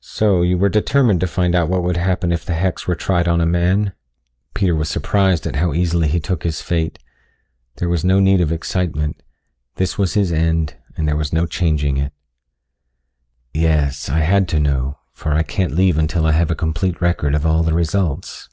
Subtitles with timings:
[0.00, 3.28] "So, you were determined to find out what would happen if the hex were tried
[3.28, 3.92] on a man?"
[4.54, 6.98] Peter was surprised at how easily he took his fate.
[7.76, 9.22] There was no need of excitement
[9.74, 12.14] this was his end and there was no changing it.
[13.52, 17.34] "Yes, I had to know, for I can't leave until I have a complete record
[17.34, 18.48] of all the results."